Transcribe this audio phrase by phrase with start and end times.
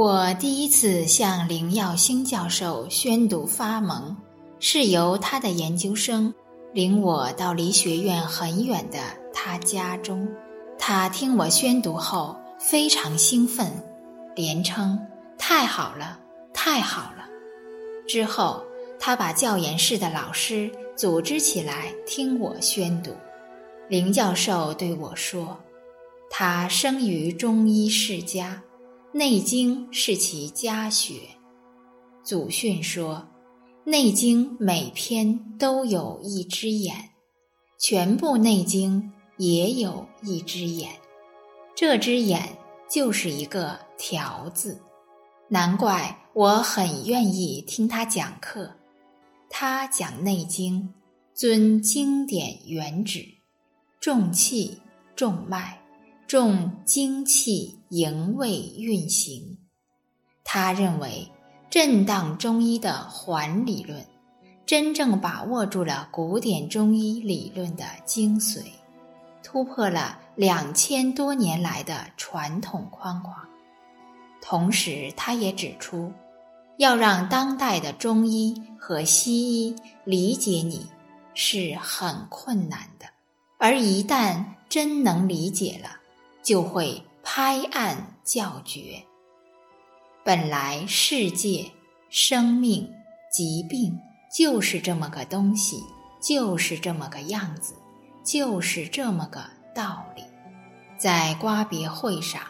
[0.00, 4.16] 我第一次向林耀星教授宣读发蒙，
[4.60, 6.32] 是由他的研究生
[6.72, 9.00] 领我到离学院很远的
[9.34, 10.28] 他家中。
[10.78, 13.72] 他听我宣读后非常兴奋，
[14.36, 14.96] 连称
[15.36, 16.20] “太好了，
[16.54, 17.28] 太好了”。
[18.06, 18.62] 之后，
[19.00, 23.10] 他把教研室的老师组织起来听我宣读。
[23.88, 25.58] 林教授对我说
[26.30, 28.62] ：“他生于中医世家。”
[29.12, 31.14] 《内经》是其家学，
[32.22, 33.26] 祖训说，
[33.90, 37.10] 《内经》每篇都有一只眼，
[37.78, 39.02] 全部《内经》
[39.38, 40.90] 也有一只眼，
[41.74, 42.58] 这只眼
[42.90, 44.82] 就是一个“条”字。
[45.48, 48.76] 难怪我很愿意听他讲课。
[49.48, 50.82] 他讲《内经》，
[51.32, 53.26] 遵经典原旨，
[53.98, 54.82] 重气
[55.16, 55.82] 重脉。
[56.28, 59.56] 重精气营卫运行，
[60.44, 61.26] 他认为
[61.70, 64.04] 震荡中医的环理论，
[64.66, 68.60] 真正把握住了古典中医理论的精髓，
[69.42, 73.48] 突破了两千多年来的传统框框。
[74.42, 76.12] 同时，他也指出，
[76.76, 80.90] 要让当代的中医和西医理解你
[81.32, 83.06] 是很困难的，
[83.56, 85.92] 而一旦真能理解了。
[86.48, 89.02] 就会拍案叫绝。
[90.24, 91.70] 本来世界、
[92.08, 92.90] 生命、
[93.30, 93.98] 疾病
[94.34, 95.82] 就是这么个东西，
[96.22, 97.74] 就是这么个样子，
[98.24, 99.44] 就是这么个
[99.74, 100.22] 道理。
[100.96, 102.40] 在瓜别会上，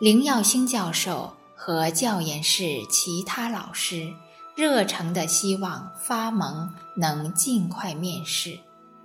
[0.00, 4.14] 林耀星教授和教研室其他老师
[4.56, 8.58] 热诚的希望发蒙能尽快面世，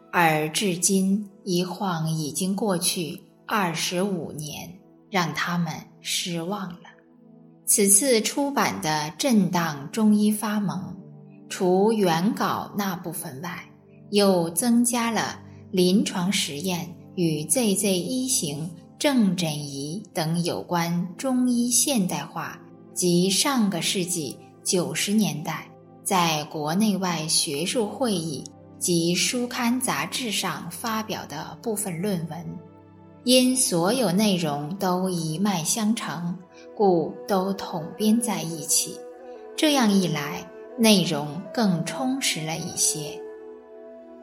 [0.10, 3.27] 而至今一晃已经过去。
[3.50, 4.78] 二十五年，
[5.10, 6.90] 让他们失望了。
[7.66, 10.78] 此次出版的《震荡中医发蒙》，
[11.48, 13.64] 除原稿那部分外，
[14.12, 15.40] 又增加了
[15.72, 18.70] 临床实验与 ZZ 一型
[19.00, 22.60] 正诊仪等有关中医现代化
[22.94, 25.70] 及上个世纪九十年代
[26.04, 28.44] 在国内外学术会议
[28.78, 32.46] 及书刊杂志上发表的部分论文。
[33.24, 36.38] 因所有内容都一脉相承，
[36.76, 38.98] 故都统编在一起。
[39.56, 43.20] 这样一来，内容更充实了一些。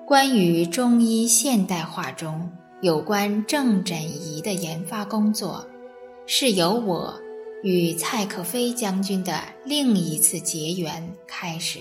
[0.07, 2.51] 关于中医现代化中
[2.81, 5.67] 有关正诊仪的研发工作，
[6.27, 7.15] 是由我
[7.63, 11.81] 与蔡克飞将军的另一次结缘开始。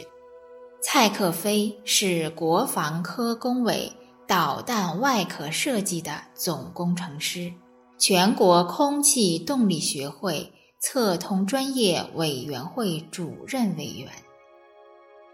[0.81, 3.91] 蔡克飞是国防科工委。
[4.33, 7.53] 导弹外壳设计的总工程师，
[7.99, 10.51] 全国空气动力学会
[10.81, 14.09] 测通专业委员会主任委员。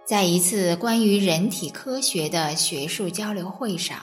[0.06, 4.00] 在一次关于人体科学的学术交流会上，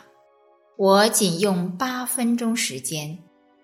[0.79, 3.19] 我仅用八分钟时间，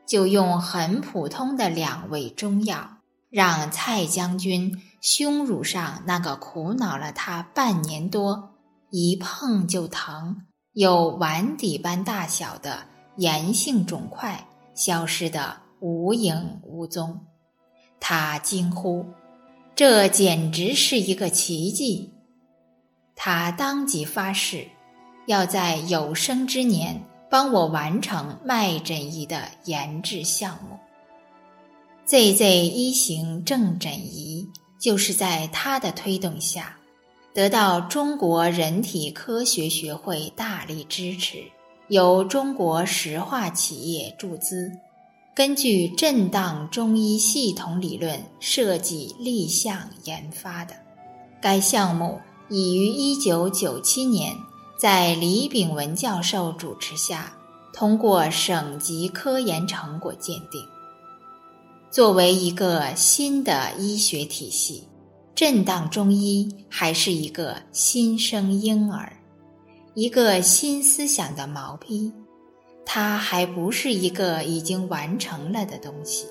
[0.07, 2.99] 就用很普通的两味中药，
[3.31, 8.51] 让蔡将军胸乳上那个苦恼了他半年多、
[8.91, 10.43] 一碰就疼。
[10.75, 12.85] 有碗底般大小的
[13.17, 17.21] 炎性肿块消失的无影无踪，
[18.01, 19.05] 他惊呼
[19.77, 22.11] ：“这简直是一个奇迹！”
[23.15, 24.67] 他当即发誓，
[25.27, 30.79] 要在有生之年帮我完成脉诊仪的研制项目。
[32.07, 34.49] ZZ 一型正诊仪
[34.79, 36.79] 就是在他的推动下。
[37.35, 41.39] 得到中国人体科学学会大力支持，
[41.89, 44.71] 由中国石化企业注资，
[45.35, 50.75] 根据震荡中医系统理论设计立项研发的。
[51.41, 52.21] 该项目
[52.51, 54.37] 已于1997年
[54.79, 57.33] 在李炳文教授主持下
[57.73, 60.63] 通过省级科研成果鉴定。
[61.91, 64.85] 作为一个新的医学体系。
[65.43, 69.13] 震荡中医还是一个新生婴儿，
[69.93, 72.13] 一个新思想的毛坯，
[72.87, 76.29] 它还不是一个已经完成了的东西。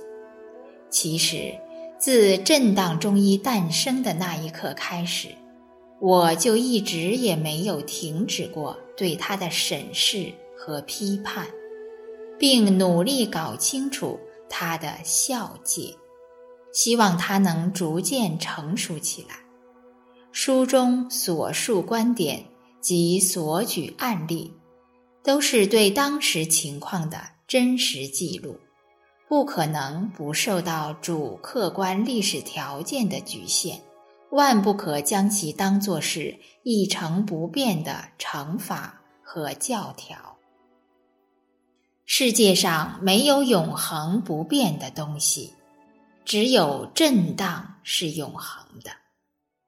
[0.89, 1.53] 其实，
[1.99, 5.27] 自震荡中医诞生的那一刻开始，
[5.99, 11.47] 我就一直也没有停止过对它的审视和批判，
[12.39, 14.17] 并努力搞清楚
[14.49, 15.93] 它的效界，
[16.73, 19.35] 希望他能逐渐成熟起来。
[20.31, 22.45] 书中所述观点
[22.79, 24.53] 及所举案例，
[25.23, 28.59] 都是对当时情况的真实记录。
[29.27, 33.79] 不可能不受到主客观历史条件的局限，
[34.29, 40.37] 万不可将其当作是一成不变的惩罚和教条。
[42.05, 45.53] 世界上没有永恒不变的东西，
[46.25, 48.91] 只有震荡是永恒的，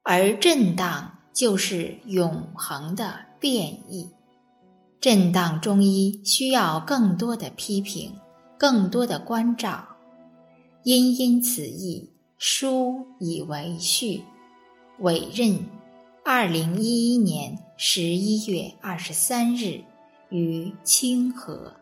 [0.02, 4.10] 而震荡就是永恒的变异。
[5.00, 8.18] 震荡中医需要更多的批评。
[8.56, 9.84] 更多的关照，
[10.84, 14.22] 因因此意，书以为序。
[15.00, 15.66] 委任，
[16.24, 19.82] 二零一一年十一月二十三日
[20.30, 21.74] 于清河。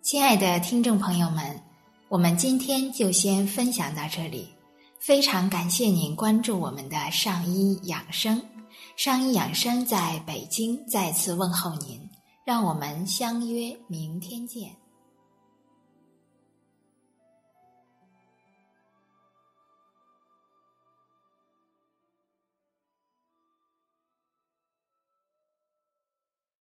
[0.00, 1.60] 亲爱的听众朋友们，
[2.10, 4.48] 我们今天就先分享到这里。
[4.98, 8.42] 非常感谢您关注我们的上医养生，
[8.96, 12.00] 上医养生在北京再次问候您，
[12.44, 14.72] 让我们相约明天见。